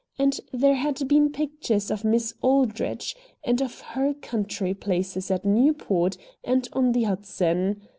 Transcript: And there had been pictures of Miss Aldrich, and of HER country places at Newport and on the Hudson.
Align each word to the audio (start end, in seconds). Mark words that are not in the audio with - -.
And 0.17 0.39
there 0.51 0.73
had 0.77 1.07
been 1.07 1.31
pictures 1.31 1.91
of 1.91 2.03
Miss 2.03 2.33
Aldrich, 2.41 3.15
and 3.43 3.61
of 3.61 3.81
HER 3.81 4.15
country 4.15 4.73
places 4.73 5.29
at 5.29 5.45
Newport 5.45 6.17
and 6.43 6.67
on 6.73 6.93
the 6.93 7.03
Hudson. 7.03 7.83